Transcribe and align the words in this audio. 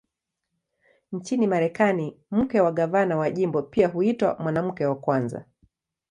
Nchini 1.11 1.47
Marekani, 1.47 2.17
mke 2.31 2.61
wa 2.61 2.71
gavana 2.71 3.17
wa 3.17 3.31
jimbo 3.31 3.61
pia 3.61 3.87
huitwa 3.87 4.37
"Mwanamke 4.39 4.85
wa 4.85 4.95
Kwanza". 4.95 5.45